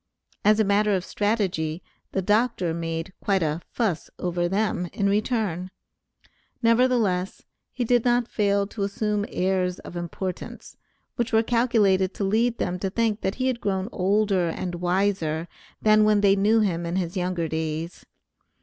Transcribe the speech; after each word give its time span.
As 0.43 0.59
a 0.59 0.63
matter 0.63 0.95
of 0.95 1.05
strategy, 1.05 1.83
the 2.11 2.23
doctor 2.23 2.73
made 2.73 3.13
quite 3.23 3.43
a 3.43 3.61
"fuss" 3.69 4.09
over 4.17 4.49
them 4.49 4.87
in 4.93 5.07
return; 5.07 5.69
nevertheless, 6.63 7.43
he 7.71 7.83
did 7.85 8.03
not 8.03 8.27
fail 8.27 8.65
to 8.65 8.81
assume 8.81 9.27
airs 9.29 9.77
of 9.81 9.95
importance, 9.95 10.75
which 11.17 11.31
were 11.31 11.43
calculated 11.43 12.15
to 12.15 12.23
lead 12.23 12.57
them 12.57 12.79
to 12.79 12.89
think 12.89 13.21
that 13.21 13.35
he 13.35 13.45
had 13.45 13.61
grown 13.61 13.89
older 13.91 14.49
and 14.49 14.73
wiser 14.81 15.47
than 15.83 16.03
when 16.03 16.21
they 16.21 16.35
knew 16.35 16.61
him 16.61 16.83
in 16.87 16.95
his 16.95 17.15
younger 17.15 17.47
days. 17.47 18.03